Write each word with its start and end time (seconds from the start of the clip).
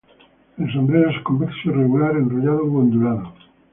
El 0.57 0.73
sombrero 0.73 1.11
es 1.11 1.21
convexo, 1.21 1.69
irregular, 1.69 2.17
enrollado 2.17 2.63
u 2.65 2.79
ondulado. 2.79 3.35